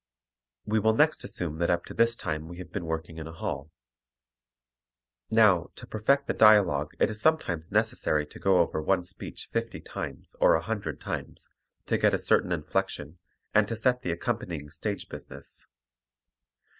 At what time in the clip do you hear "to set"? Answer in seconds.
13.67-14.01